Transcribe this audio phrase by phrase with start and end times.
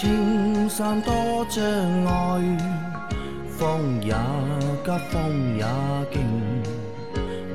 [0.00, 1.12] 青山多
[1.50, 1.62] 障
[2.06, 2.40] 碍，
[3.58, 4.14] 风也
[4.82, 5.66] 急，风也
[6.10, 6.22] 劲，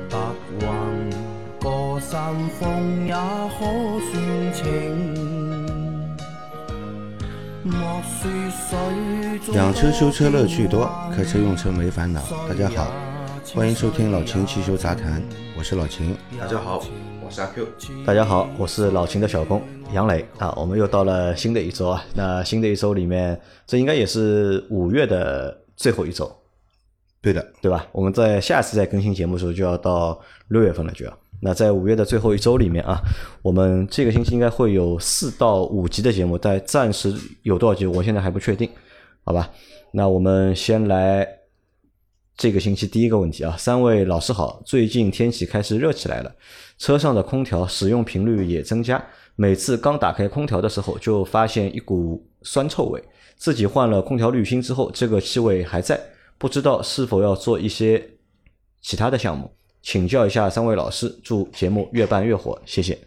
[0.08, 0.16] 白
[0.60, 1.10] 云
[1.60, 3.12] 过山峰也
[3.58, 3.66] 可
[3.98, 4.62] 算情。
[7.64, 12.22] 莫说水中养车修车乐趣多，开车用车没烦恼。
[12.48, 12.86] 大家好，
[13.56, 15.20] 欢迎收听老秦汽修杂谈，
[15.58, 16.16] 我是老秦。
[16.38, 16.80] 大家好，
[17.26, 17.66] 我是阿 Q。
[18.06, 19.60] 大家好，我是老秦的小工
[19.92, 22.04] 杨磊啊，我们又到了新的一周啊。
[22.14, 26.30] 那新的一周里面，这应该也是五月的最后一周，
[27.20, 27.84] 对的，对吧？
[27.90, 30.16] 我们在下次再更新节目的时候就要到
[30.48, 31.18] 六月份了，就要。
[31.40, 33.00] 那在五月的最后一周里面啊，
[33.42, 37.12] 我们这个星期应该会有四到五集的节目，但暂时
[37.42, 38.70] 有多少集，我现在还不确定，
[39.24, 39.50] 好吧？
[39.90, 41.26] 那我们先来
[42.36, 46.30] 这个星期第一个问题啊，三位老师好，最近天气开始热起来了，
[46.76, 49.02] 车上的空调使用频率也增加，
[49.36, 53.02] 每次刚打开空调的时候就发现一股酸臭味，
[53.36, 55.98] 自己换了空调滤芯之后，这个气味还在，
[56.36, 58.06] 不知道是否要做一些
[58.82, 59.50] 其他的项目。
[59.80, 62.98] 请教一下三位老师，祝节目越办越火，谢谢。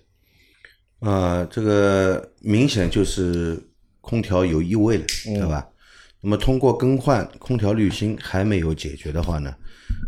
[1.01, 3.61] 啊，这个明显就是
[4.01, 5.67] 空调有异味了，对吧？
[6.21, 9.55] 那么通过更换空调滤芯还没有解决的话呢，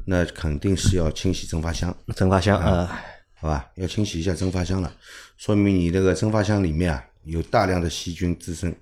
[0.06, 3.02] 那肯定是要清洗蒸发箱，蒸发箱啊，
[3.36, 3.70] 好吧？
[3.76, 4.94] 要清洗一下蒸发箱了，
[5.38, 8.74] 说明你这个蒸发箱里面啊有大量的细菌滋生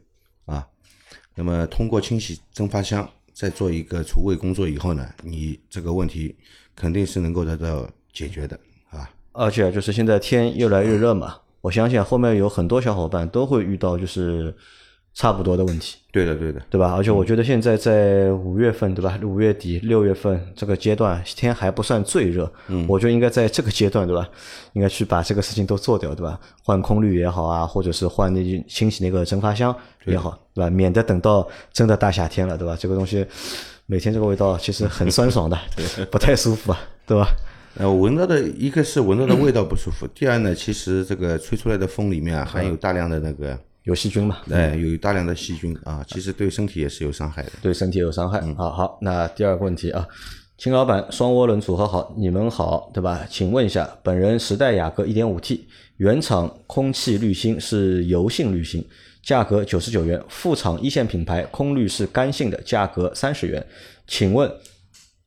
[0.46, 0.66] 啊。
[1.36, 6.36] 那么通过清洗蒸发箱，再做一个除味工作以后呢，你这个问题。
[6.76, 8.58] 肯定是能够得到解决的，
[8.90, 9.12] 啊！
[9.34, 14.56] 而且就是现在天越来越热嘛，我相信后面有很多小伙伴都会遇到就是
[15.14, 15.98] 差不多的问题。
[16.12, 16.94] 对的，对的，对吧？
[16.96, 19.20] 而且我觉得现在在五月份，对吧？
[19.24, 24.28] 五月底六月份这个阶段，天还不算最热，嗯，我觉得应该在这个阶段，对吧？
[24.73, 26.39] 应该去把这个事情都做掉，对吧？
[26.64, 29.76] 换空滤也好啊，或者是换那清洗那个蒸发箱
[30.06, 30.70] 也好，对吧？
[30.70, 32.76] 免得等到真的大夏天了，对吧？
[32.80, 33.26] 这个东西。
[33.92, 35.58] 每天这个味道其实很酸爽的，
[36.12, 37.28] 不太舒服啊，对吧？
[37.76, 43.58] 呃，闻到的一个是闻到的味道不舒服，第二呢，其实这个吹出来的风里面啊，含有大量的那个
[43.89, 48.39] 有细菌嘛，哎，有大量的细菌啊，其实对身体也是有伤害的，对身体有伤害。
[48.54, 50.08] 好好，那第二个问题啊，
[50.60, 53.26] 秦老板双涡轮组合好，你们好，对吧？
[53.27, 55.61] 请问一下，本人时代雅阁 1.5T
[55.98, 58.86] 原厂空气滤芯是油性滤芯。
[59.23, 63.66] 价格九十九元，副厂一线品牌空滤是干性的，价格三十元。
[64.08, 64.50] 请问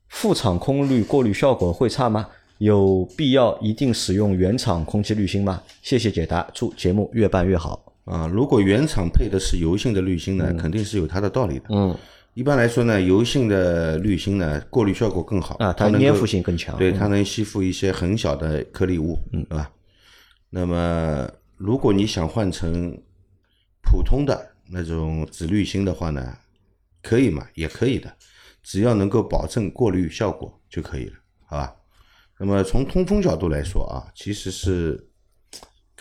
[0.09, 2.29] 副厂空滤过滤效果会差吗？
[2.59, 5.63] 有必要一定使用原厂空气滤芯吗？
[5.83, 7.92] 谢谢解答，祝节目越办越好。
[8.05, 11.67] 啊，如果原厂配的是油性的滤芯呢，肯定是有它的道理的。
[11.71, 11.97] 嗯，
[12.35, 19.71] 一般来说呢，油性的滤芯呢，过滤效果更好啊，它粘附性更强，对，它能吸附一些很小的颗粒物，嗯，对吧？
[20.51, 22.93] 那么如果你想换成
[23.83, 26.37] 普通的那种紫滤芯的话呢，
[27.03, 27.47] 可以嘛？
[27.55, 28.13] 也可以的，
[28.63, 31.15] 只要能够保证过滤效果就可以了，
[31.47, 31.73] 好吧？
[32.41, 35.09] 那么从通风角度来说啊，其实是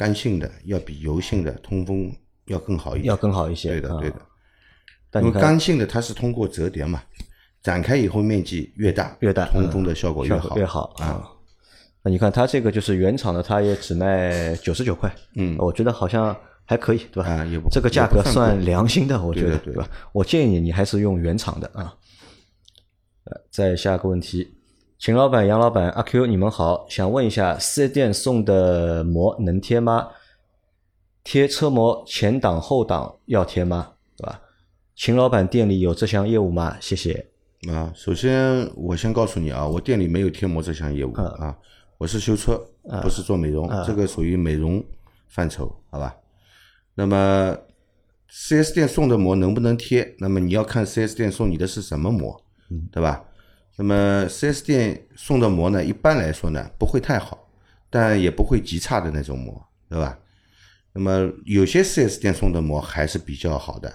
[0.02, 2.12] 干性的要比油性的通风
[2.46, 3.70] 要更好一点，要更好一些。
[3.70, 5.22] 对的，对的。
[5.22, 7.04] 因为干性的它是通过折叠嘛，
[7.62, 11.22] 展开以后面积越大，越大，通风的效果越好，越好啊。
[12.02, 16.36] 那你看它这个就是原厂的，它也只卖九十九块，嗯，我觉得好像。
[16.64, 17.30] 还可以，对吧？
[17.30, 19.86] 啊，也不这个价格算良心的，我觉得，对吧？
[20.14, 21.94] 我建议你还是用原厂的啊。
[23.26, 24.56] 呃，再下个问题，
[25.02, 30.10] 秦老板、杨老板、阿 Q，你们好，想问一下，四 S 店送的膜能贴吗？
[31.24, 33.94] 贴车膜前挡后挡要贴吗？
[34.16, 34.40] 对吧？
[34.96, 36.78] 秦老板店里有这项业务吗？
[36.80, 37.26] 谢谢。
[37.68, 41.58] 啊，首先我先告诉你啊，我店里没有贴膜这项业务啊，
[41.98, 42.64] 我是修车，
[43.02, 44.86] 不是做美容，这个属于美容
[45.30, 46.16] 范畴，好吧？
[46.94, 47.58] 那么
[48.32, 50.16] ，4S 店送的膜能不能贴？
[50.20, 52.40] 那么你要看 4S 店送你的是什么膜，
[52.92, 53.26] 对吧？
[53.82, 57.48] 那么四 S 店送的膜呢，一般来说呢不会太好，
[57.90, 60.16] 但也不会极差的那种膜，对吧？
[60.94, 63.92] 那么有些四 S 店送的膜还是比较好的，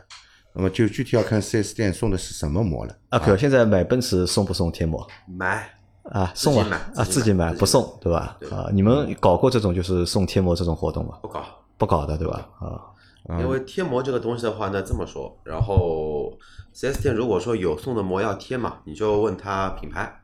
[0.54, 2.98] 那么就具体要看四 S 店送的是什么膜了。
[3.10, 5.06] 啊，可现在买奔驰送不送贴膜？
[5.28, 5.70] 买
[6.10, 8.36] 啊，送啊啊，自己买不送，对吧？
[8.50, 11.18] 啊，你们搞过这种就是送贴膜这种活动吗？
[11.22, 11.44] 不搞。
[11.78, 12.48] 不搞的对吧？
[12.58, 16.32] 啊，因为贴膜这个东西的话呢，这么说，然后
[16.78, 20.20] 四 S 店如果说有送的膜要贴嘛，你就问他品牌，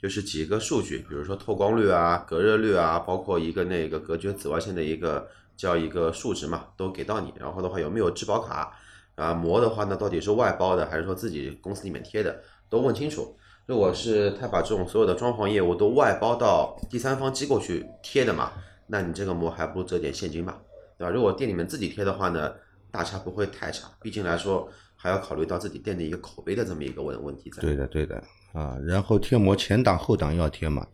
[0.00, 5.26] 就是几个数据，比如说透光率啊、隔热率啊，包括一个那个隔绝紫外线的一个
[5.56, 7.34] 叫一个数值嘛，都给到你。
[7.40, 8.72] 然后的话有没有质保卡
[9.16, 9.34] 啊？
[9.34, 13.36] 膜的话呢，到底是外包的还是说自己公司里面贴的，都问清楚。
[13.66, 18.52] 如果是他把这种所有的装潢业务都外包到第三方机构去贴的嘛，
[18.86, 20.54] 那你这个膜还不如折点现金嘛。
[20.96, 21.12] 对吧？
[21.12, 22.52] 如果店里面自己贴的话呢，
[22.92, 23.88] 大差不会太差。
[24.00, 24.68] 毕竟来说，
[25.06, 27.62] 还要考虑到自己店的一个口碑的这么一个问问题在。
[27.62, 28.20] 对的，对的
[28.52, 28.76] 啊。
[28.84, 30.84] 然后贴膜前挡后挡要贴嘛，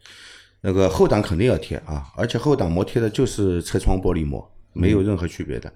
[0.61, 5.73] 那个后挡肯定要贴啊，而且后挡膜贴的就是车窗玻璃膜，没有任何区别的。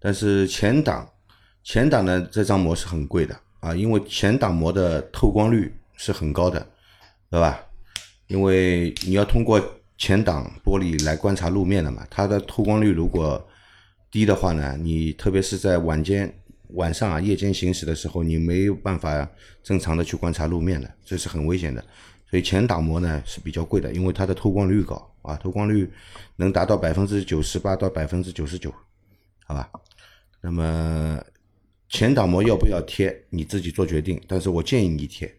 [0.00, 1.08] 但是前挡
[1.62, 6.66] 前挡的这张膜是很贵的啊，因为前挡膜的透光率是很高的，
[7.30, 7.60] 对吧？
[8.26, 9.62] 因为你要通过
[9.96, 13.40] 前挡玻璃来观察路面的嘛，它的透光率如果
[14.10, 16.34] 低的话呢，你特别是在晚间、
[16.70, 19.28] 晚上啊、夜间行驶的时候，你没有办法
[19.62, 21.84] 正常的去观察路面的，这是很危险的。
[22.30, 25.90] 所以前挡膜呢是比较贵的，因为它的透光率高啊，透光率
[26.36, 28.72] 能达到百分之九十八到百分之九十九，
[29.46, 29.70] 好吧？
[30.40, 31.22] 那么
[31.88, 34.20] 前挡膜要不要贴，你自己做决定。
[34.26, 35.34] 但是我建议你贴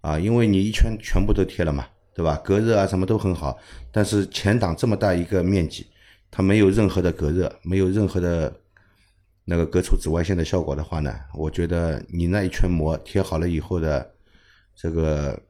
[0.00, 1.86] 啊，因为你一圈全部都贴了嘛。
[2.16, 2.40] 对吧？
[2.42, 3.58] 隔热啊，什么都很好，
[3.92, 5.86] 但是前挡这么大一个面积，
[6.30, 8.58] 它没有任何的隔热，没有任何的
[9.46, 14.14] 那个隔除紫外线的效果的话呢，我觉得你那一圈膜贴好了以后的
[14.74, 15.40] 这个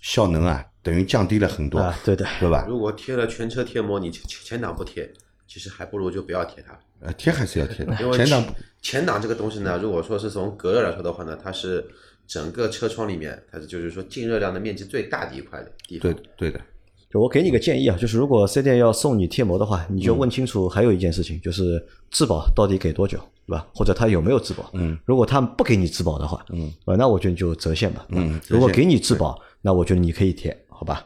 [0.00, 2.64] 效能啊，等于降低了很多，对的，对吧？
[2.66, 5.08] 如果贴了全车贴膜，你前前挡不贴，
[5.46, 6.76] 其实还不如就不要贴它。
[7.00, 8.44] 呃，贴还是要贴的， 因为前挡
[8.80, 11.86] 前挡这个东西呢，如果说是从隔热来说的话呢，它是。
[12.28, 16.12] 整个车窗里面，它是就是说进热量的面积最大的一块的地方。
[16.12, 16.60] 对对的，
[17.10, 23.66] 就我给你个建议啊，就是如果四 S 店要送你贴膜的话，你就问清楚还有一件事情，就是质保到底给多久，对吧？
[23.74, 24.68] 或者他有没有质保？
[24.74, 28.04] 嗯，如果他不给你质保的话，嗯，啊，那我觉得就折现吧。
[28.10, 31.02] 嗯，如果给你质保，那我觉得你可以贴，好吧？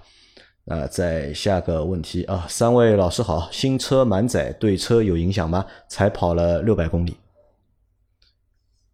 [0.65, 5.65] 那再下个问题啊，三位老师好，新车满载对车有影响吗？
[5.89, 7.17] 才跑了六百公里，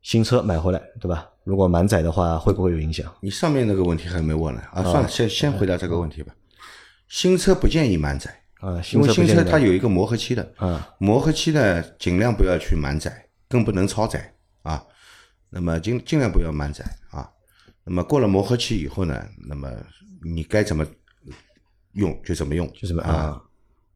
[0.03, 1.29] 新车买回来，对吧？
[1.45, 3.11] 如果满载的话，会不会有影响？
[3.21, 6.35] 你上面那个问题还没问呢啊，算了，先先回答这个问题吧。
[7.09, 14.85] 新车不建议满载啊，因为新车它有一个磨合期的啊，磨合期呢尽量不要去满载，更不能超载啊。
[15.51, 17.29] 那么尽尽量不要满载啊。
[17.85, 19.71] 那么过了磨合期以后呢，那么
[20.23, 20.87] 你该怎么
[21.93, 23.43] 用就怎么用，就怎么啊。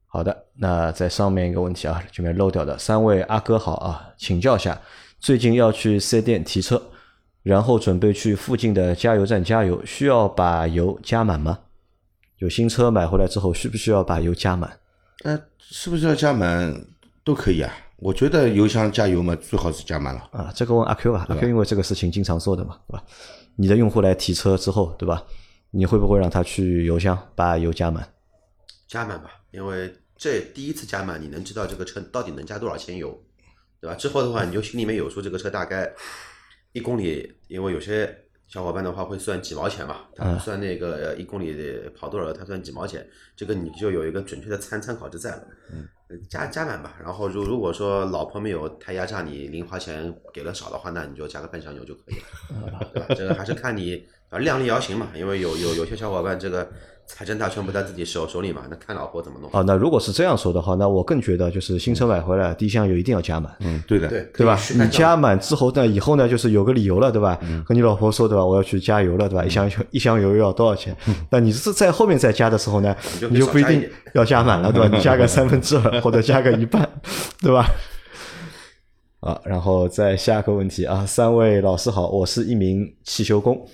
[0.07, 4.81] 好的，那在上面一个问题啊，这边漏掉的，三位阿哥好啊，请教一下，
[5.21, 6.91] 最近要去四 S 店提车。
[7.43, 11.59] 然后准备去附近的加油站加油，需要把油加满吗？
[12.43, 14.81] 就新车买回来之后，需不需要把油加满？
[15.23, 16.75] 呃，是不是要加满
[17.23, 17.73] 都可以啊？
[17.99, 20.29] 我觉得油箱加油嘛，最好是加满了。
[20.33, 23.05] 啊，这个问阿 Q 吧，阿 Q 因为这个事情经常做的嘛，对吧？
[23.55, 25.25] 你的用户来提车之后，对吧？
[25.71, 28.13] 你会不会让他去油箱把油加满？
[28.89, 33.17] 加满吧，因为这第一次加满，你能知道这个车到底能加多少钱油，
[33.81, 33.95] 对吧？
[33.95, 35.89] 之后的话，你就心里面有数，这个车大概。
[36.75, 38.13] 一公里，因为有些
[38.53, 41.57] 小伙伴的话会算几毛钱嘛，他算那个一公里
[41.97, 45.43] 跑多少，他算几毛钱，这个你就有一个准确的参参考值在了。
[45.73, 45.89] 嗯，
[46.29, 52.17] 加加满吧，然后如如果说老婆没有太压榨你，零花钱给的少的话，那你就加个半箱油就可以
[52.53, 53.15] 了，对吧？
[53.17, 56.71] 这个还是看你啊量力而行嘛，因为有有有些小伙伴这个。
[57.15, 58.63] 财政大权不在自己手手里嘛？
[58.71, 59.51] 那看老婆怎么弄。
[59.53, 63.55] 哦，那如果是这样说的话，那我更觉得就是新车买回来，第一箱油一定要加满。
[63.61, 64.59] 嗯，对的，对对吧？
[64.75, 67.39] 你加满之后呢，以后呢，就是有个理由了，对吧？
[67.67, 68.43] 和你老婆说，对吧？
[68.43, 69.45] 我要去加油了，对吧？
[69.45, 70.97] 一箱一箱油要多少钱？
[71.31, 72.97] 那你是在后面再加的时候呢，
[73.31, 74.89] 你就不一定要加满了，对吧？
[74.91, 76.89] 你加个三分之二或者加个一半，
[77.43, 77.67] 对吧？
[79.21, 83.65] 啊，然后再下个问题啊，三位老师好，我是一名汽修工。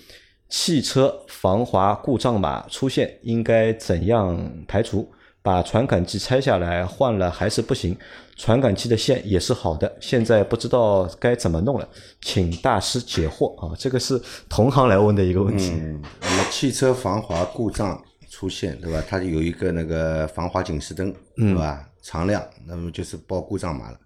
[0.49, 5.11] 汽车防滑故障码出现，应该怎样排除？
[5.40, 7.97] 把传感器拆下来换了还是不行？
[8.37, 11.88] 传感器的线也是好的，现在不知道该怎么弄了，
[12.21, 13.75] 请大师解惑啊！
[13.78, 15.71] 这个是同行来问的一个问题。
[15.71, 19.02] 嗯，那么汽车防滑故障出现，对吧？
[19.09, 21.88] 它有一个那个防滑警示灯，对吧？
[22.02, 23.99] 常亮，那么就是报故障码了。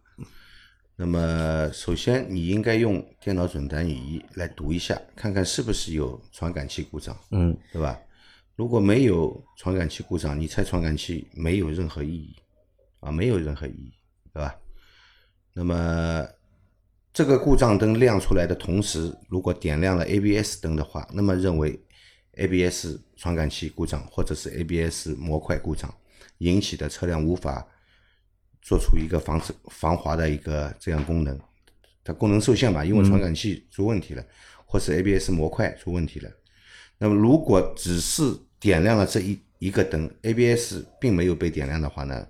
[1.04, 7.98] 那么，首先你应该用电脑诊断仪来读一下，看看是不是有传感器故障，嗯，对吧？
[8.54, 12.36] 如果没有传感器故障，你拆传感器没有任何意义，
[13.00, 13.92] 啊，没有任何意义，
[14.32, 14.54] 对吧？
[15.52, 16.24] 那么
[17.12, 21.82] 这个故障灯亮出来的同时，如果点亮了 ABS 灯的话，那么认为
[22.34, 25.92] ABS 传感器故障或者是 ABS 模块故障
[26.38, 27.66] 引起的车辆无法。
[28.62, 31.36] 做出一个防止防滑的一个这样功能，
[32.04, 34.24] 它功能受限吧，因为传感器出问题了，
[34.64, 36.30] 或是 ABS 模块出问题了。
[36.98, 38.22] 那么如果只是
[38.60, 42.24] 点亮了这一一个灯，ABS 并没有被点亮的话呢，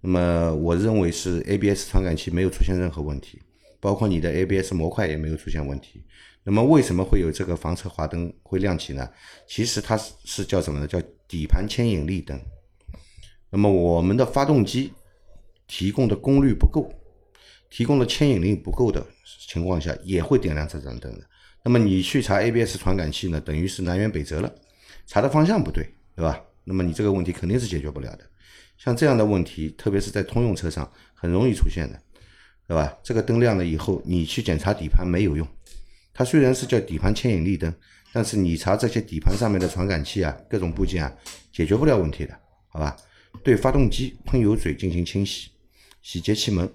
[0.00, 3.40] 那么我认为是 ABS 传感器没有出现任何问题，
[3.78, 6.04] 包括你的 ABS 模块也没有出现问题。
[6.42, 9.08] 那么为什么会有这个防侧滑灯会亮起呢？
[9.46, 10.86] 其实它是是叫什么呢？
[10.88, 12.36] 叫底盘牵引力灯。
[13.50, 14.92] 那么我们的发动机。
[15.68, 16.92] 提供的功率不够，
[17.70, 19.06] 提供的牵引力不够的
[19.46, 21.24] 情况下，也会点亮这盏灯的。
[21.62, 24.52] 那么你去查 ABS 传感器呢，等于是南辕北辙了，
[25.06, 26.42] 查的方向不对，对吧？
[26.64, 28.20] 那么你这个问题肯定是解决不了的。
[28.76, 32.00] 像这样的问题，特别是在通用车上很容易出现的，
[32.66, 32.96] 对吧？
[33.02, 35.46] 这个灯亮了以后，你去检查底盘没有用。
[36.14, 37.72] 它虽然是叫底盘牵引力灯，
[38.12, 41.12] 但是你查这些底盘上面的传感器啊，各种部件啊，
[41.52, 42.96] 解决不了问题的，好吧？
[43.42, 45.50] 对发动机喷油嘴进行清洗，
[46.08, 46.66] 洗节气门，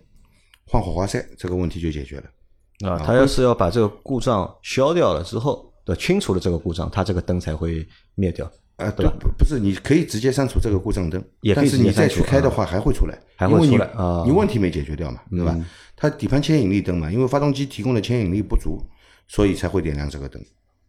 [0.68, 2.88] 换火花塞，这个问题就解决了。
[2.88, 8.46] 啊，他要是要把这个故障消掉了之后，的清除了这个故障，它这个灯才会灭掉。
[8.76, 11.20] 啊，对不不是，你可以直接删除这个故障灯，
[11.56, 15.60] 但是你再去开的话还会出来，还会出来啊你问题没解决掉嘛，对吧？
[15.96, 18.80] 它底盘牵引力灯嘛，因为发动机提供的牵引力不足，
[19.28, 20.40] 所以才会点亮这个灯。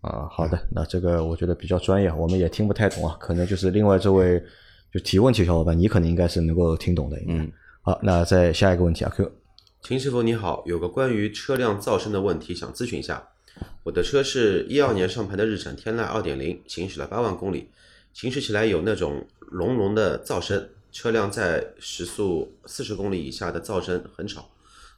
[0.02, 4.42] 啊，好的，那这个我觉得比较专业，我们也听不太懂啊，可能就是另外这位
[4.92, 7.18] 就提问题的小伙伴，你可能应该是能够听懂的。
[7.26, 7.50] 嗯，
[7.86, 9.30] 好，那再下一个问题啊，Q，
[9.82, 13.28] 秦师傅你好，有个关于车辆噪声的问题想咨询一下。
[13.82, 17.68] 我的车是一二年上牌的日产天籁二点零，行驶了八万公里，
[18.14, 24.48] 行驶起来有那种隆隆的噪声，车辆在时速四十公里以下的噪声很吵，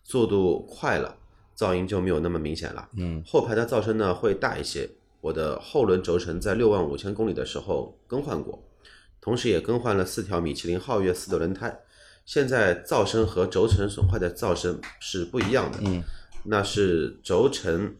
[0.05, 1.17] 速度快了，
[1.59, 2.89] 噪音就没有那么明显了。
[2.97, 4.89] 嗯，后排的噪声呢会大一些。
[5.21, 8.63] 我的后轮轴承在六万五千公里的时候更换过，
[9.21, 11.77] 同时也更换了四条米其林皓月四的轮胎。
[12.27, 15.79] 现在噪声和轴承损坏的噪声是不一样的。
[15.83, 16.03] 嗯，
[16.45, 17.95] 那是轴承，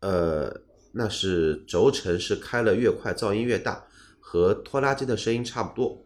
[0.00, 0.62] 呃，
[0.92, 3.84] 那是轴承是开了越快噪音越大，
[4.20, 6.02] 和拖拉机的声音差不多。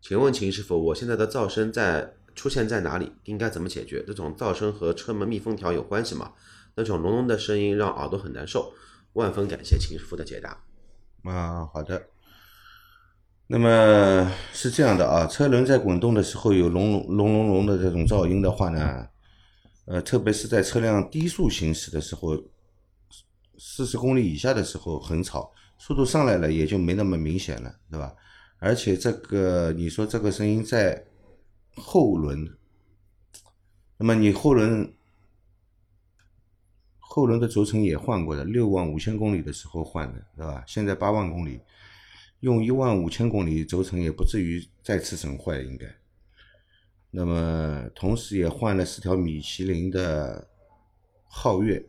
[0.00, 3.12] 请问秦师傅，我现在的噪声在出现在哪里？
[3.24, 4.02] 应该怎么解决？
[4.06, 6.32] 这种噪声和车门密封条有关系吗？
[6.74, 8.72] 那种隆隆的声音让耳朵很难受。
[9.12, 10.62] 万分感谢秦师傅的解答。
[11.24, 12.08] 啊，好的。
[13.48, 19.08] 那么是这样的啊，车轮在滚动的时候有隆隆隆隆隆的这种噪音的话呢，
[19.84, 22.36] 呃，特别是在车辆低速行驶的时候，
[23.56, 28.12] 四十公里以下的时候很吵，速度上来了也就没那么明显了，对吧？
[28.58, 31.04] 而且这个你说这个声音在
[31.76, 32.52] 后轮，
[33.96, 34.92] 那么你后轮
[36.98, 40.64] 后轮的轴承也换过的，六万五千公里的时候换的，对吧？
[40.66, 41.60] 现在八万公里，
[42.40, 45.86] 用一万五千公里轴承也不至于再次损坏，应该。
[47.10, 50.48] 那么同时也换了四条米其林的
[51.30, 51.86] 皓月，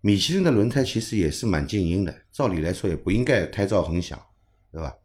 [0.00, 4.20] 米其林的轮胎其实也是蛮静音的，照理来说也不应该胎噪很响，
[4.72, 4.96] 对吧？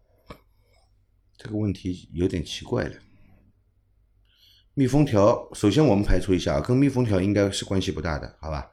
[1.37, 2.95] 这个问题有点奇怪了。
[4.73, 8.71] 密封条，首先我们排除一下，跟密封条应该是关系不大的，好吧？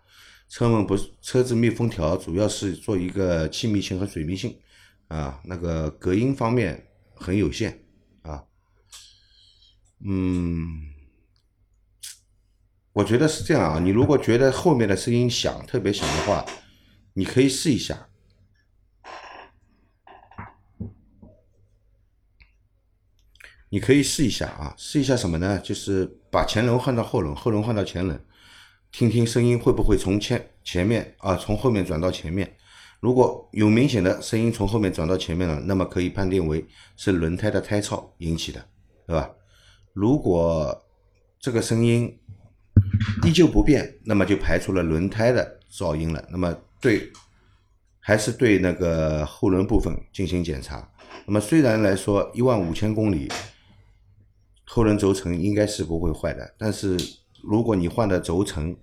[0.52, 4.54] 车门不是车子密封条，主要是做一个气密性和水密性，
[5.08, 7.78] 啊，那个隔音方面很有限，
[8.20, 8.44] 啊，
[10.04, 10.92] 嗯，
[12.92, 16.44] 我觉得是这样啊，你如果觉得后面的声音响，特别响的话，
[17.14, 18.10] 你可以试一下。
[23.70, 25.58] 你可以试一下啊，试一下什么呢？
[25.60, 28.22] 就是把前轮换到后轮，后轮换到前轮，
[28.92, 32.56] 听听声音会不会从前前面啊，从后面转到前面。
[33.00, 36.64] 如果有明显的声音从后面转到前面了，那么可以判定为
[36.96, 38.64] 是轮胎的胎噪引起的，
[39.06, 39.30] 对吧？
[39.94, 40.84] 如果
[41.40, 42.16] 这个声音
[43.24, 46.24] 依旧不变，那么就排除了轮胎的噪音了。
[46.30, 47.10] 那么对，
[47.98, 50.86] 还是对那个后轮部分进行检查。
[51.26, 53.32] 那么虽然来说一万五千公里。
[54.64, 56.96] 后轮轴承应该是不会坏的，但是
[57.42, 58.76] 如果你换的轴承，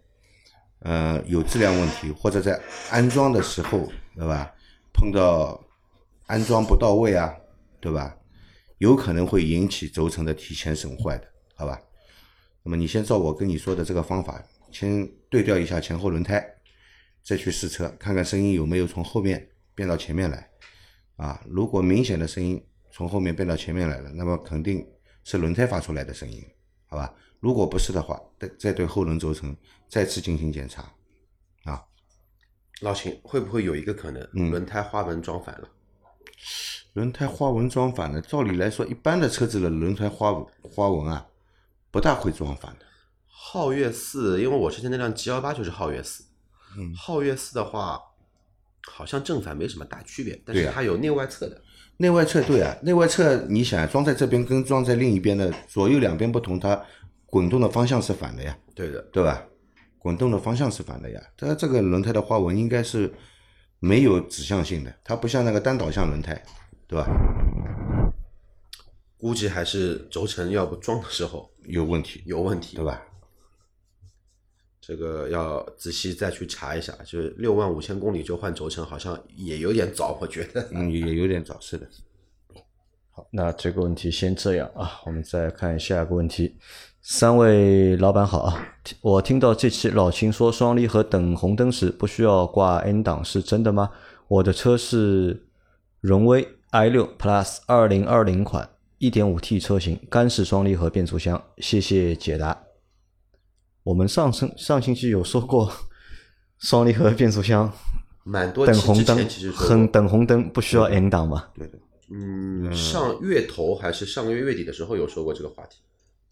[0.80, 4.54] 呃，有质量问题，或者在安装的时候，对吧？
[4.94, 5.64] 碰到
[6.28, 7.34] 安装不到位啊，
[7.80, 8.18] 对吧？
[8.78, 11.80] 有可能会引起轴承的提前损坏的，好吧？
[12.64, 16.46] 那么你先照我跟你说的这个方法，先对调一下前后轮胎，
[17.24, 20.50] 再去试车，看看声音有没有从后面变到前面来。
[21.16, 24.86] 啊，如果明显的声音从后面变到前面来了，那么肯定。
[25.22, 26.44] 是轮胎发出来的声音，
[26.88, 27.14] 好吧？
[27.40, 29.56] 如果不是的话，再再对后轮轴承
[29.88, 30.84] 再次进行检查，
[31.64, 31.84] 啊。
[32.82, 35.68] 老秦，会不会有一个可能，轮胎花纹装反了？
[36.94, 41.28] 轮胎花纹装反了，照理来说，一般的车子的轮胎花花纹啊，
[41.92, 42.86] 不大会装反的。
[43.52, 46.24] 皓月四，因为我之前那辆 G 幺八就是皓月四，
[46.78, 48.00] 嗯，皓月四的话，
[48.84, 51.62] 好像正反没什么大区别，但是它有内外侧的。
[51.98, 56.82] 内外侧对啊，内外侧你想装在这边跟装在另一边的左右两边不同，它
[57.30, 58.58] 滚动的方向是反的呀。
[58.76, 59.46] 对的，对吧？
[59.98, 61.22] 滚动的方向是反的呀。
[61.38, 63.14] 它这个轮胎的花纹应该是
[63.80, 66.42] 没有指向性的，它不像那个单导向轮胎，
[66.88, 67.06] 对吧？
[69.18, 73.04] 估计还是轴承要不装的时候有问题，有问题，对吧？
[74.80, 80.68] 这个要仔细再去查一下，就是六万五千公里就换轴承，好像也有点早，我觉得。
[80.72, 81.86] 嗯，也有点早，是的。
[83.12, 86.58] 好，那这个问题先这样啊，我们再看下一个问题。
[87.02, 93.90] 三位老板好啊，我听到这期老秦说双离合等红灯时不需要挂 N 档，是真的吗？
[94.28, 95.48] 我的车是
[96.02, 101.42] 荣威 i 六 Plus 二零二零款，一点五 T 车型，干式双离合变速箱。
[101.58, 102.66] 谢谢解答。
[103.84, 105.72] 我们上升上星期有说过，
[106.60, 107.72] 双离合变速箱
[108.24, 111.46] 蛮多等红灯很等红灯不需要 N 档嘛？
[111.56, 111.80] 对的，
[112.12, 115.78] 嗯，上月头还是上个月月底的时候有说过这个话题。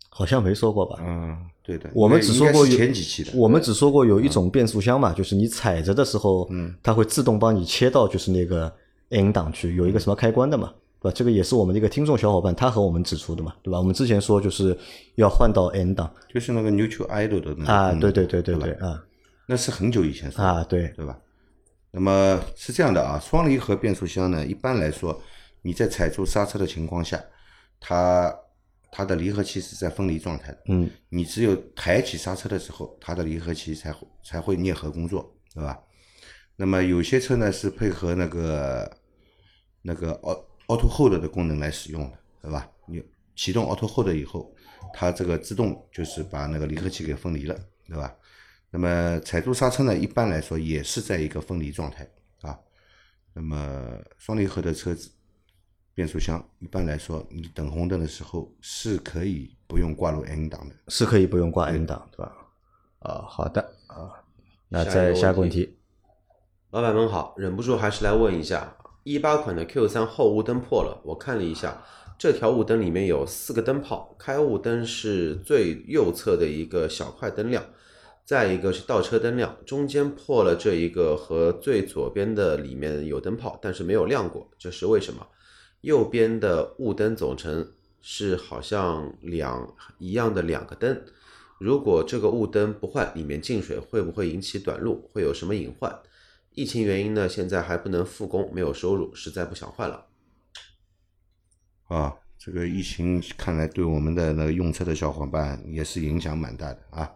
[0.09, 0.97] 好像没说过吧？
[1.01, 1.89] 嗯，对的。
[1.93, 8.73] 我们只说过前几期的，我们只说过有一种变速箱嘛，就是你踩着的时候，嗯它会自动帮你切到就是那个
[9.09, 11.13] N 档去，有一个什么开关的嘛，对吧？
[11.15, 13.77] 这个也是我们的一个听众小伙伴他和我们指出的嘛，对吧？
[13.77, 14.77] 我们之前说就是
[15.15, 19.03] 要换到 N 档就是那个 Neutral Idle 的那个啊，对对对对对啊
[19.49, 21.17] 那是很久以前说啊，对，对吧？
[21.91, 25.17] 那么是这样的啊，双离合变速箱呢，一般来说，
[25.61, 27.19] 你在踩住刹车的情况下，
[27.79, 28.33] 它
[28.91, 30.63] 它的离合器是在分离状态的。
[30.67, 35.79] 嗯你只有抬起刹车的时候，它的离合器才会才会啮合工作，对吧？
[36.55, 38.97] 那么有些车呢是配合那个
[39.81, 42.69] 那个 Au- Auto Hold 的功能来使用的，对吧？
[42.87, 43.03] 你
[43.35, 44.53] 启动 Auto Hold 以后，
[44.93, 47.55] 它这个自动就是把那个离合器给分离了，
[47.87, 48.15] 对吧？
[48.69, 52.09] 那么踩住刹车呢，一般来说也是在一个分离状态
[52.41, 52.59] 啊。
[53.33, 55.09] 那么双离合的车子
[55.97, 60.75] 变速箱，一般来说你等红灯的时候是可以不用挂入 N 档的。
[60.89, 62.31] 是可以不用挂 N 档，对吧？
[62.99, 64.13] 啊，好的啊，
[64.69, 65.77] 那下一再个问题下个问题，
[66.69, 71.83] 老板们好，忍不住还是来问一下，一八款的 Q 3后雾灯破了，我看了一下，
[72.19, 77.65] 这条雾灯里面有四个灯泡，开雾灯是最右侧的一个小块灯亮，
[78.23, 85.25] 再一个是倒车灯亮，中间破了这一个和最左边的里面有灯泡，但是没有亮过，这是为什么？
[85.81, 91.01] 右边的雾灯总成是好像两一样的两个灯，
[91.59, 95.09] 如果这个雾灯不换，里面进水会不会引起短路？
[95.13, 95.99] 会有什么隐患？
[96.53, 100.05] 疫情原因呢，现在还不能复工，没有收入，实在不想换了。
[101.87, 107.09] 啊，这个疫情看来对我们的那个用车的小伙伴也是影响蛮大的啊，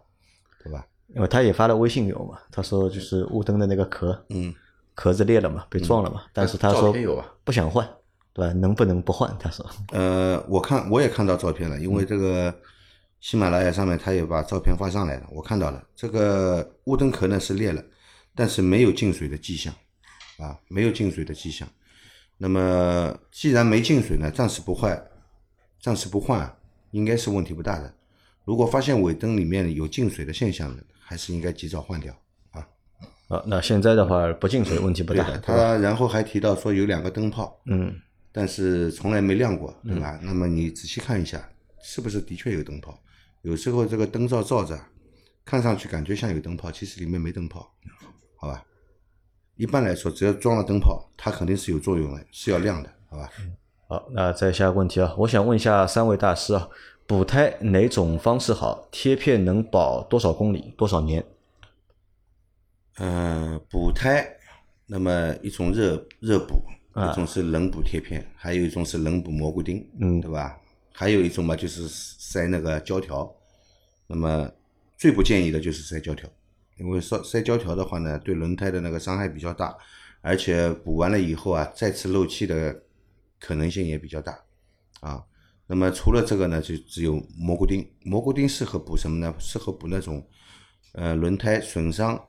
[0.62, 0.86] 对吧？
[1.14, 4.54] 因为他也发了微信给我嘛，他说就是雾灯的那个壳，嗯，
[4.94, 7.34] 壳子裂了嘛，被撞了嘛，但是他说片有吧？
[7.44, 7.86] 不想换，
[8.32, 8.52] 对吧？
[8.54, 9.34] 能不能不换？
[9.38, 12.54] 他说，呃，我看我也看到照片了，因为这个
[13.20, 17.82] 喜马拉雅上面他也把照片发上来了，我看到了，这个雾灯壳呢是裂了，
[18.34, 19.72] 但是没有进水的迹象，
[20.38, 21.68] 啊，没有进水的迹象。
[22.38, 25.00] 那么既然没进水呢，暂时不换，
[25.80, 26.56] 暂时不换，
[26.90, 27.94] 应该是问题不大的。
[28.44, 32.12] 如果发现尾灯里面有进水的现象呢，还是应该及早换掉。
[33.28, 35.24] 啊，那现在的话不进水问题不大？
[35.38, 37.94] 他然后还提到说有两个灯泡，嗯，
[38.32, 40.18] 但是从来没亮过，对吧？
[40.22, 41.46] 那么你仔细看一下，
[41.82, 42.98] 是不是的确有灯泡？
[43.42, 44.78] 有时候这个灯罩罩着，
[45.44, 47.72] 看上去感觉像有灯泡，其实里面没灯泡，
[48.36, 48.64] 好吧？
[49.56, 53.30] 一般来说，只要装了灯泡，它肯定是有作用的，是要亮的，好吧？
[53.86, 56.68] 好，那再下一个问题啊，我想问一下三位大师啊，
[57.06, 58.88] 补胎哪种方式好？
[58.90, 61.24] 贴片能保多少公里、多少年？
[62.96, 64.36] 呃，补胎，
[64.86, 70.58] 那么一种热热补，啊一种是冷补贴片，还有一种是冷补蘑菇钉，嗯对吧？
[70.92, 73.34] 还有一种嘛，就是塞那个胶条。
[74.06, 74.50] 那么
[74.98, 76.28] 最不建议的就是塞胶条，
[76.76, 79.74] 因为塞塞胶条的话呢，对轮胎的那个伤害比较大，
[80.20, 82.82] 而且补完了以后啊，再次漏气的
[83.40, 84.38] 可能性也比较大
[85.00, 85.24] 啊。
[85.66, 87.88] 那么除了这个呢，就只有蘑菇钉。
[88.02, 89.34] 蘑菇钉适合补什么呢？
[89.38, 90.22] 适合补那种
[90.92, 92.22] 呃轮胎损伤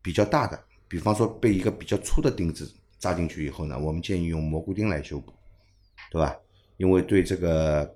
[0.00, 0.58] 比较大的，
[0.88, 2.72] 比方说被一个比较粗的钉子
[3.06, 5.32] 扎进去以后呢，我们建议用蘑菇钉来修补，
[6.10, 6.36] 对吧？
[6.76, 7.88] 因为对这个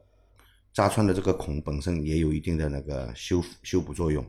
[0.73, 4.25] 扎穿的这个孔本身也有一定的那个修复修补作用。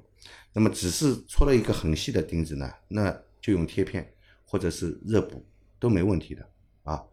[0.52, 4.12] 那么只是戳了一个很细的钉子呢，那就用贴片
[4.44, 5.46] 或者是热补
[5.80, 6.44] 都没问题的
[6.82, 7.04] 啊。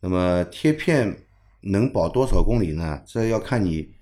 [0.00, 1.16] 那么贴片
[1.60, 3.00] 能保多少公里呢？
[3.06, 3.94] 这要看你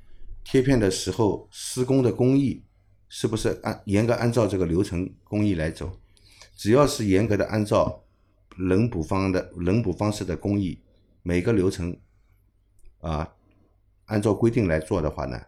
[0.43, 2.64] 贴片的时候施工的工艺
[3.11, 6.01] 是不是按严格按照这个流程工艺来走。
[6.57, 8.04] 只要是严格的按照
[8.57, 10.81] 冷补方的冷补方式的工艺，
[11.23, 11.97] 每个流程
[13.01, 13.35] 啊
[14.07, 15.40] 按照规定来做的话呢，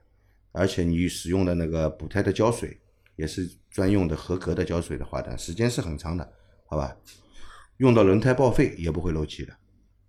[0.53, 2.81] 而且你使用的那个补胎的胶水
[3.17, 6.33] 也是专用的合格的胶水的话呢，时间是很长的，
[6.67, 6.97] 好吧？
[7.79, 9.53] 用到轮胎报废也不会漏气的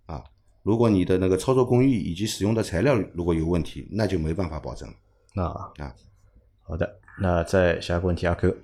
[0.06, 0.24] 啊。
[0.62, 4.94] 如果你的那个操作工艺以及使用的材料如果有问题，那就没办法保证了
[5.34, 5.94] 那啊。
[6.62, 8.56] 好的，那再下一个问题，阿 Q，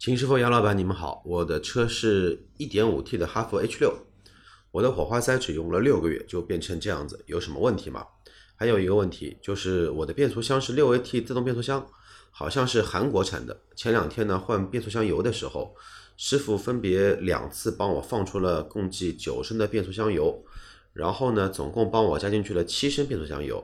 [0.00, 3.94] 秦师傅、杨老板，你们好，我的车是 1.5T 的哈弗 H 六，
[4.70, 8.06] 我的火花塞只用了六个月就变成这样子，有什么问题吗？
[8.56, 11.86] 还有一个问题就是我的变速箱是六 AT 自动变速箱，
[12.30, 13.60] 好像是韩国产的。
[13.76, 15.76] 前两天呢换变速箱油的时候，
[16.16, 20.42] 师傅分别两次帮我放出了共计九升的变速箱油，
[20.94, 23.62] 然后呢总共帮我加进去了七升变速箱油，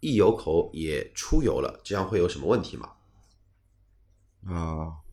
[0.00, 2.92] 溢油口也出油了，这样会有什么问题吗？
[4.46, 5.04] 啊，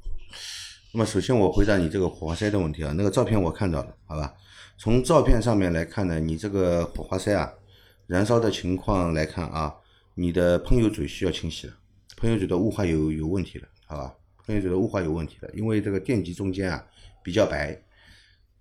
[0.93, 4.34] 那么首先我回答你这个火花塞的问题啊，那个照片我看到了，好吧？
[4.78, 7.52] 从照片上面来看呢，你这个火花塞啊，
[8.08, 9.76] 燃烧的情况来看啊，
[10.13, 11.74] 你的喷油嘴需要清洗了，
[12.17, 14.15] 喷油嘴的雾化有有问题了，好吧？
[14.45, 16.86] 喷油嘴的雾化有问题了，因为这个电极中间啊
[17.24, 17.82] 比较白，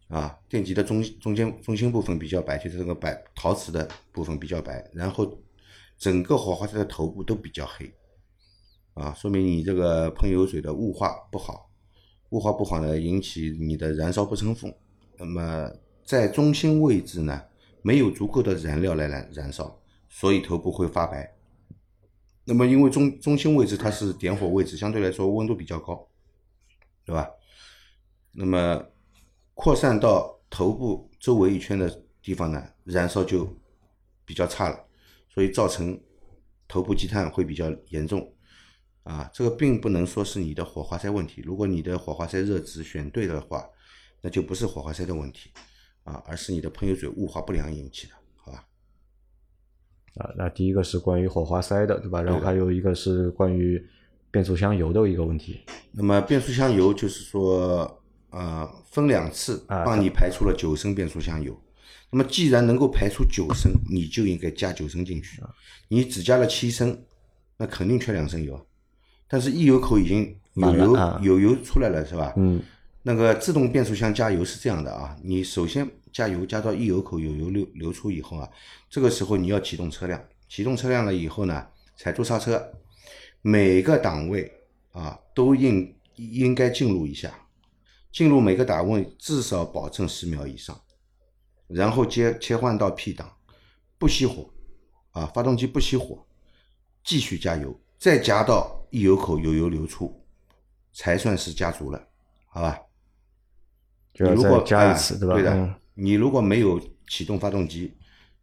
[0.09, 5.41] 啊，电极的中中间中心部分比较白，就是这个白陶瓷的部分比较白，然后
[5.99, 7.93] 整个火花塞的头部都比较黑。
[8.95, 11.64] 啊，说明你这个喷油嘴的雾化不好，
[12.35, 14.75] 雾化不好呢，引起你的燃烧不成风。
[15.17, 15.71] 那么
[16.05, 17.41] 在中心位置呢，
[17.81, 21.33] 没有足够的燃料来燃燃烧，所以头部会发白。
[22.45, 26.09] 那么因为中中心位置它是点火位置，相对来说温度比较高，
[27.05, 27.31] 对吧？
[28.33, 28.85] 那么
[29.55, 33.49] 扩散到头部周围一圈的地方呢，燃烧就
[34.25, 34.87] 比较差了，
[35.33, 35.97] 所以造成
[36.67, 38.34] 头部积碳会比较严重。
[39.05, 41.43] 啊，这个并不能说是你的火花塞问题。
[41.43, 43.65] 如果你的火花塞热值选对的话，
[44.23, 45.51] 那就不是火花塞的问题，
[46.05, 48.65] 啊，而是你的喷油嘴雾化不良引起的，好吧？
[50.17, 52.23] 啊，那第一个是关于火花塞的，对吧？
[52.23, 53.87] 然后还有一个是关于
[54.31, 55.61] 变速箱油的一个问题。
[55.93, 61.55] 那么变速箱油就是说，呃，分两次帮你排出了九升变速箱油。
[62.11, 65.43] 那么既然能够排出九升，你就应该加九升进去。
[65.89, 67.05] 你只加了七升，
[67.59, 68.67] 那肯定缺两升油。
[69.35, 72.33] 但是溢油口已经有油有油出来了，是吧？
[72.37, 72.63] 嗯。
[73.03, 78.49] 那个自动变速箱加油是这样的啊，你首先加油加到溢油口有油流流出以后啊，
[78.89, 81.67] 这个时候你要启动车辆，启动车辆了以后呢，
[81.97, 82.65] 踩住刹车，
[83.43, 84.49] 每个档位
[84.93, 87.35] 啊都应应该进入一下，
[88.13, 90.81] 进入每个档位至少保证十秒以上，
[91.67, 93.29] 然后接切换到 P 档，
[93.99, 94.49] 不熄火
[95.11, 96.25] 啊，发动机不熄火，
[97.03, 98.81] 继续加油，再加到。
[98.95, 100.25] 溢油口有油流出，
[100.93, 102.01] 才算是加足了，
[102.47, 102.79] 好吧？
[104.15, 105.35] 就要再加一次，对吧？
[105.35, 105.75] 对的。
[105.95, 107.93] 你如果没有启动发动机，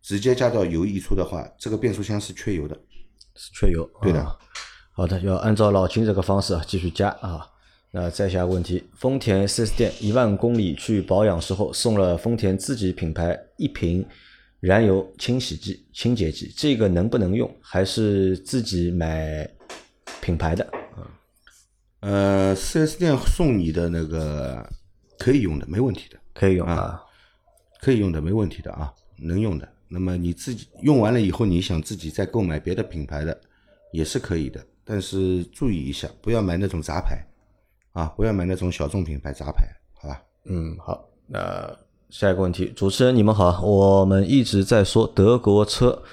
[0.02, 2.78] 直接加到油溢出的话，这个变速箱是缺油的，
[3.34, 3.90] 是缺油。
[4.02, 4.22] 对的。
[4.92, 7.48] 好的，要按照老秦这个方式啊，继续加啊。
[7.92, 14.06] 那再下个问题：丰田四 S 店一万公里去保养时候，送了丰田自己品牌一瓶
[14.60, 17.50] 燃油清洗剂、清洁剂，这个能不能用？
[17.62, 19.50] 还是自己买？
[20.22, 20.72] 品牌的，
[22.02, 24.66] 呃，四 S 店送你的那个
[25.18, 27.02] 可以用的，没问题的，可以用啊，
[27.82, 29.68] 可以用的，没问题的啊，能用的。
[29.88, 33.38] 那么你自己用完了以后，你想自己再购买别的品牌的
[33.92, 37.18] 也是可以的，但是注意一下，不要买那种杂牌
[37.94, 40.24] 啊，不要买那种小众品牌杂牌，好吧？
[40.46, 41.76] 嗯，好，那
[42.10, 46.04] 下一个问题，主持人你们好，我们一直在说德国车。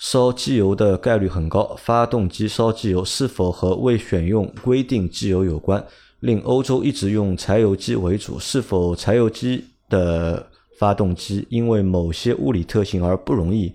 [0.00, 5.86] 烧机油的概率很高，发动机烧机油是否和未选用规定机油有关？
[6.20, 13.74] 令欧洲一直用柴油机为主，是否柴油机的发动机因为某些物理特性而不容易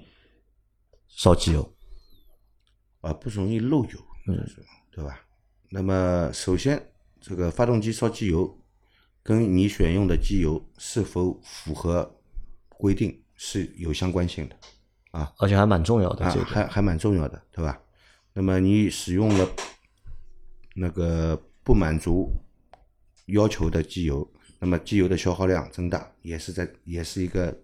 [1.10, 1.72] 烧机油？
[3.02, 3.92] 啊，不容易漏油，
[4.28, 4.44] 嗯，
[4.92, 5.22] 对吧？
[5.70, 8.60] 那么首先，这个发动机烧机油
[9.22, 12.16] 跟你选用的机油是否符合
[12.70, 14.56] 规定是有相关性的。
[15.16, 17.80] 啊，而且还蛮重要的，这个还还蛮重要的，对吧？
[18.34, 19.48] 那么你使用了
[20.76, 22.30] 那个不满足
[23.28, 27.58] 要求的机油，那么机油的消耗量增大，也是在也是一个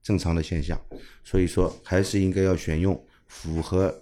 [0.00, 0.80] 正常的现象。
[1.24, 3.92] 所以说，还是应该要选用符合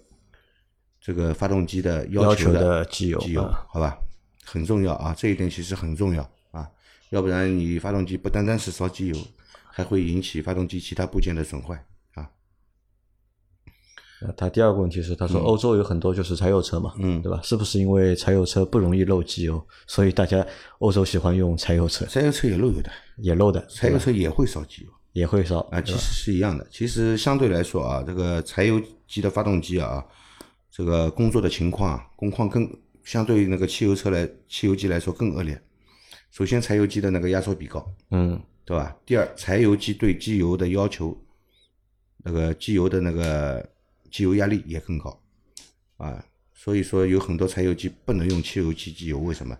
[1.01, 3.97] 这个发动机的要求的机油，机油，好吧？
[4.45, 6.71] 很重要啊，这一点其实很重要啊，
[7.09, 9.17] 要不然你发动机不单单是烧机油，
[9.73, 11.83] 还会引起发动机其他部件的损坏。
[14.37, 17.41] 他第二个问题是，他说欧洲有很多就是柴油车嘛，嗯，对吧？
[17.43, 20.47] 是不是因为柴油车不容易漏机油，所以大家
[20.79, 22.07] 欧洲喜欢用柴油车？
[22.07, 23.65] 柴油车也漏油的，也漏的。
[23.69, 26.67] 柴油车也会烧机油，也会烧啊，其实是一样的。
[26.71, 30.05] 其实相对来说啊，这个柴油机的发动机啊，
[30.71, 32.69] 这个工作的情况工况更
[33.03, 35.61] 相对于那个汽油车来，汽油机来说更恶劣。
[36.31, 38.97] 首先，柴油机的那个压缩比高，嗯，对吧？
[39.05, 41.17] 第二，柴油机对机油的要求，
[42.25, 43.74] 那个机油的那个。
[44.15, 45.21] 机油压力也更高，
[45.97, 49.59] 啊，所以说有很多柴油机不能用汽油机机油，为什么？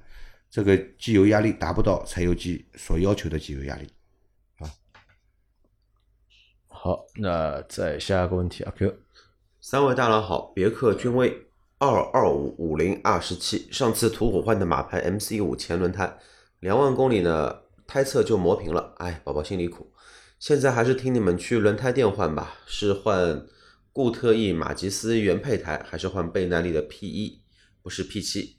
[0.49, 3.91] 这个机油压力达不到柴油机所要求的机油压力
[4.59, 4.71] 啊。
[6.69, 8.95] 好，那再下一个问题，阿 Q，
[9.61, 16.17] 三位大佬好，别克君威二二五五零二十七，上次途虎换的马牌 MC 五前轮胎，
[16.61, 19.93] 两万公里呢，胎侧就磨平了，哎，宝宝心里苦。
[20.39, 23.45] 现在还是听你们去轮胎店换吧，是换
[23.95, 27.41] 固特异马吉斯原配胎，还是换倍耐力的 P 一，
[27.81, 28.57] 不是 P 七？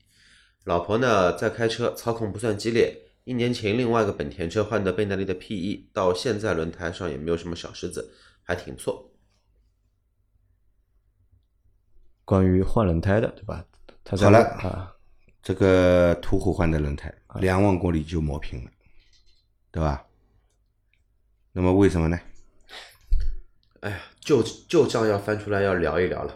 [0.63, 3.01] 老婆呢在开车，操控不算激烈。
[3.25, 9.11] 一年前另外一个本田车换的倍耐力的 P 一，到现在轮胎上也没有什么小石子，还挺不错。
[12.23, 13.65] 关于换轮胎的，对吧？
[14.05, 14.95] 他好了啊，
[15.43, 18.71] 这个途虎换的轮胎，两万公里就磨平了，
[19.69, 20.07] 对吧？
[21.51, 22.17] 那么为什么呢？
[23.85, 26.33] 哎呀，就就这样要翻出来要聊一聊了。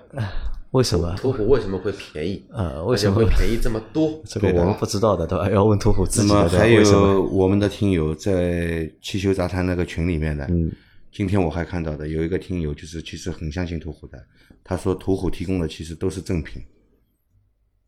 [0.70, 1.16] 为什么？
[1.18, 2.46] 途虎为什么会便宜？
[2.52, 4.22] 呃，为什么会便宜这么多？
[4.24, 5.50] 这个我们不知道的，对吧？
[5.50, 6.36] 要问途虎自己的。
[6.36, 10.72] 那么还有我们的听友在汽修杂谈那个群里面的，嗯，
[11.12, 14.24] 今天我还看到的有一个听友，就是其实很相信途虎的，
[14.64, 16.62] 他说途虎提供的其实都是正品。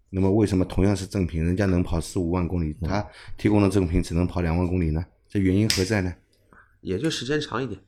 [0.10, 5.06] 那么为什么同样是正品，人家能跑四五万公里，他提供的正品只能跑两万公里呢？
[5.30, 6.12] 这原因何在呢？
[6.82, 7.80] 也就时间长一点，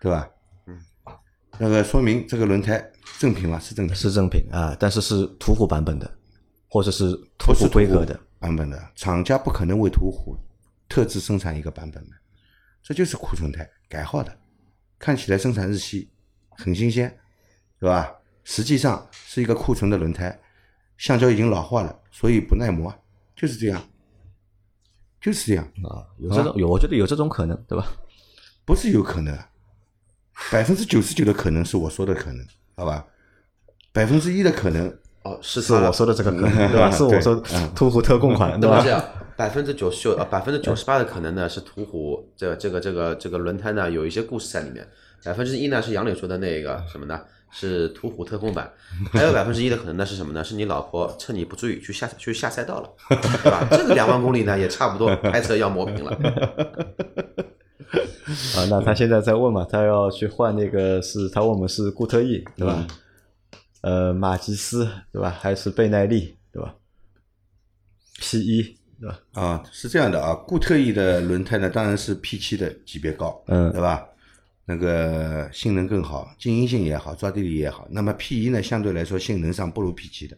[0.00, 0.28] 对吧？
[1.54, 2.84] 嗯，那个说明这个轮胎
[3.18, 6.10] 正品嘛，是正品，是正品啊，但是是途虎版本的，
[6.68, 8.18] 或者是途虎规格的。
[8.38, 10.36] 版本的，厂家不可能为途虎
[10.86, 12.16] 特制生产一个版本的，
[12.82, 14.36] 这就是库存胎改号的，
[14.98, 16.10] 看起来生产日期
[16.50, 17.08] 很新鲜，
[17.80, 18.12] 对吧？
[18.42, 20.38] 实际上是一个库存的轮胎，
[20.98, 22.94] 橡胶已经老化了，所以不耐磨，
[23.34, 23.82] 就是这样，
[25.22, 25.64] 就是这样。
[25.88, 27.86] 啊，有这种有，我觉得有这种可能，对吧？
[28.66, 29.34] 不是有可能，
[30.50, 33.04] 百分之九十九的可能是我说的可能，好吧？
[33.92, 34.88] 百分之一的可能
[35.22, 36.90] 哦，是是我说的这个可能，对吧？
[36.90, 37.42] 是我说
[37.74, 38.80] 途 虎特供款，对吧？
[38.82, 39.02] 这样，
[39.36, 44.86] 百分之九十九啊，百分之九十八的可能呢是途虎这个这个这个这个轮胎呢有一些故事在里面，
[45.24, 47.20] 百分之一呢是杨磊说的那个什么呢？
[47.56, 48.68] 是途虎特供版，
[49.12, 50.42] 还有百分之一的可能呢是什么呢？
[50.42, 53.64] 是你老婆趁你不注意去下去下赛道了，对吧？
[53.70, 56.18] 这个两万公里呢也差不多开车要磨平了。
[58.56, 62.86] 啊，那他现在在问嘛，他要去换那个是，他问我们是固特异对吧？
[63.82, 65.30] 呃，马吉斯对吧？
[65.30, 66.74] 还是倍耐力对吧
[68.18, 69.20] ？P 一对吧？
[69.32, 74.06] 啊，是这样的啊，固特异的轮胎呢，当然是 P 七的级别高，嗯，对吧？
[74.66, 77.86] 那个性能更好，静音性也好，抓地力也好。
[77.90, 80.34] 那么 P 一呢，相对来说性能上不如 P 七的，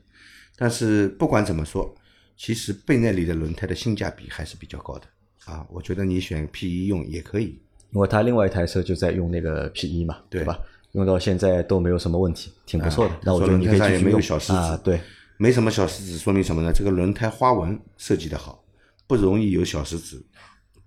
[0.56, 1.94] 但是不管怎么说，
[2.36, 5.06] 其实倍耐力的轮胎的性价比还是比较高的
[5.44, 5.64] 啊。
[5.70, 7.56] 我觉得你选 P 一用也可以。
[7.90, 10.58] 因为他另外一台车就在用那个 P 一嘛，对吧？
[10.92, 13.14] 用到现在都没有什么问题，挺不错的。
[13.22, 14.20] 那我觉得你可以继续用
[14.56, 14.98] 啊，对，
[15.36, 16.72] 没什么小石子，说明什么呢？
[16.74, 18.64] 这个轮胎花纹设计的好，
[19.06, 20.24] 不容易有小石子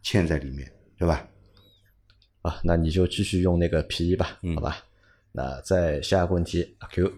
[0.04, 1.28] 嵌在里面，对吧？
[2.42, 4.78] 啊，那你就继续用那个 P 一吧，好吧？
[5.32, 7.12] 那再下一个问题，阿 Q，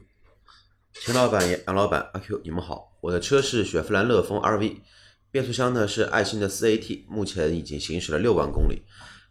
[0.93, 4.77] 秦老板、杨老板、阿 Q，你们好，我的车是雪佛兰乐风 RV，
[5.31, 8.81] 变速箱呢是爱信的 4AT，目前已经行驶了六万公里。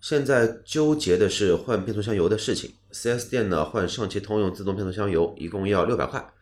[0.01, 2.73] 现在纠结的是换变速箱油的事情。
[2.91, 6.33] 4S 店呢换上汽通用自动变速箱油一共要六百块，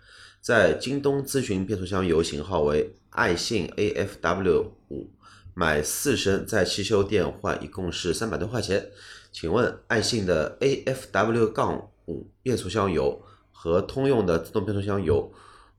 [0.41, 5.11] 在京东咨询变速箱油型号为爱信 AFW 五，
[5.55, 8.91] 买四升在汽修店换一共是三百多块钱。
[9.33, 13.21] 请问爱信的 AFW 杠五变速箱油
[13.53, 15.33] 和通用的自动变速箱油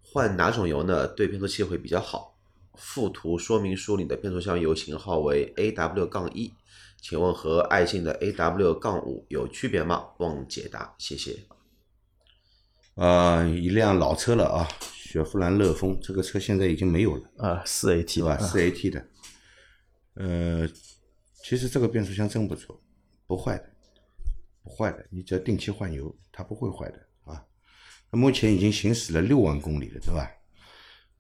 [0.04, 1.08] 换哪种油呢？
[1.08, 2.36] 对变速器会比较好？
[2.76, 6.54] 附图说明书里的变速箱油型号为 AW 杠一。
[7.02, 10.10] 请问和爱信的 AW 杠五有区别吗？
[10.20, 11.40] 望解答，谢谢。
[12.96, 19.08] 呃，一辆老车了啊，雪佛兰乐风这个车现在已经没有了啊，四 AT 吧，四 AT 的。
[20.16, 20.68] 呃，
[21.42, 22.82] 其实这个变速箱真不错，
[23.26, 23.70] 不坏的，
[24.62, 27.46] 不坏的，你只要定期换油，它不会坏的啊。
[28.12, 30.30] 那目前已经行驶了六万公里了，对吧？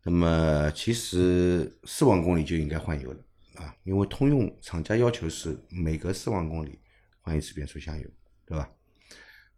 [0.04, 3.20] 那么其实四万公里就应该换油了。
[3.60, 6.80] 啊，因为通用厂家要求是每隔四万公里
[7.20, 8.10] 换一次变速箱油，
[8.46, 8.72] 对吧？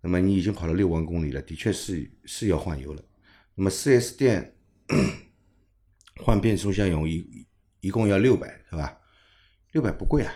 [0.02, 3.04] 那么你已经跑了六万公里了，的确是是要换油了。
[3.54, 4.58] 那么四 S 店
[6.18, 7.48] 换变速箱油一
[7.82, 9.00] 一共要六百，是吧？
[9.74, 10.34] 六百不贵啊，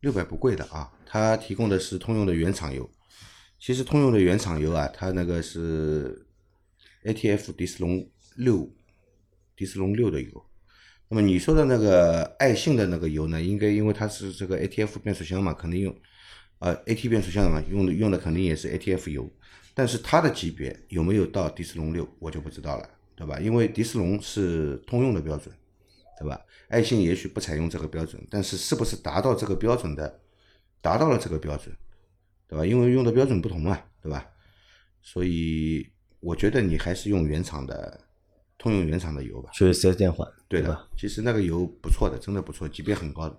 [0.00, 0.92] 六百不贵的啊。
[1.04, 2.88] 它提供的是通用的原厂油，
[3.58, 6.24] 其实通用的原厂油啊，它那个是
[7.02, 8.72] ATF 迪斯隆六，
[9.56, 10.47] 迪斯隆六的油。
[11.10, 13.40] 那么你说的那个爱信的那个油呢？
[13.40, 15.96] 应该因为它是这个 ATF 变速箱嘛，肯定用，
[16.58, 19.30] 呃，AT 变速箱嘛，用的用的肯定也是 ATF 油，
[19.72, 23.40] 但是它的级别有没有到迪斯隆六，我就不知道了，对吧？
[23.40, 25.54] 因为迪斯隆是通用的标准，
[26.20, 26.38] 对吧？
[26.68, 30.20] 爱信也许不采用这个标准，但是是不是达到这个标准的，
[30.82, 31.74] 达到了这个标准，
[32.46, 32.66] 对吧？
[32.66, 34.26] 因为用的标准不同嘛，对吧？
[35.00, 35.88] 所以
[36.20, 37.98] 我觉得你还是用原厂的，
[38.58, 39.50] 通用原厂的油吧。
[39.54, 43.36] 去四 S 店换，对的吧？，其实那个油不错的，真的不错，级别很高的。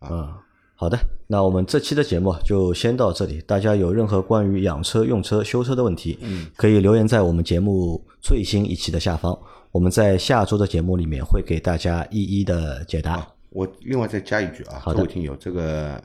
[0.00, 0.34] 嗯，
[0.74, 0.98] 好的，
[1.28, 3.40] 那我们这期的节目就先到这里。
[3.42, 9.38] 大家有任何关于养车、用车、修车的问题，嗯，可以留言在我们节目最新一期的下方，
[9.70, 13.26] 我们在下周的节目里面会给大家一一的解答。
[13.50, 16.02] 我另外再加一句啊，好各位听友，这个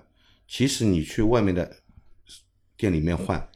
[0.48, 1.69] 其实你去外面的
[2.78, 3.50] 店里面换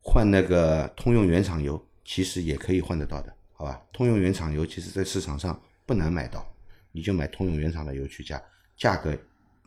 [0.00, 3.78] 换那个通用原厂油，其实也可以换得到的，好吧？
[3.92, 6.50] 通用原厂油其实在市场上不难买到，
[6.92, 8.42] 你就买通用原厂的油去加，
[8.74, 9.14] 价格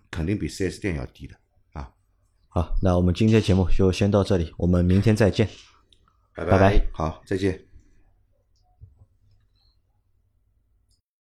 [0.10, 1.36] 肯定比 4S 店要低的
[1.74, 1.92] 啊。
[2.48, 5.48] 好，那我们今天节目就先到这里，我们明天再见。
[6.34, 7.73] 拜拜拜好，再见。